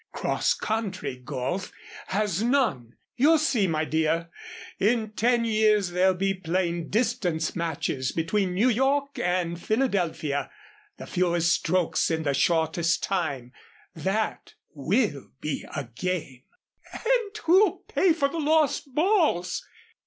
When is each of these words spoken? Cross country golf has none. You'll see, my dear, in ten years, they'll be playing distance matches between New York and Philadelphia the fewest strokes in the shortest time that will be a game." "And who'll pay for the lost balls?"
Cross 0.13 0.55
country 0.55 1.15
golf 1.15 1.71
has 2.07 2.41
none. 2.41 2.95
You'll 3.17 3.37
see, 3.37 3.67
my 3.67 3.85
dear, 3.85 4.31
in 4.79 5.11
ten 5.11 5.45
years, 5.45 5.91
they'll 5.91 6.15
be 6.15 6.33
playing 6.33 6.89
distance 6.89 7.55
matches 7.55 8.11
between 8.11 8.55
New 8.55 8.69
York 8.69 9.19
and 9.19 9.61
Philadelphia 9.61 10.49
the 10.97 11.05
fewest 11.05 11.51
strokes 11.53 12.09
in 12.09 12.23
the 12.23 12.33
shortest 12.33 13.03
time 13.03 13.51
that 13.93 14.55
will 14.73 15.33
be 15.39 15.67
a 15.75 15.83
game." 15.93 16.45
"And 16.91 17.37
who'll 17.45 17.83
pay 17.87 18.11
for 18.11 18.27
the 18.27 18.39
lost 18.39 18.95
balls?" 18.95 19.63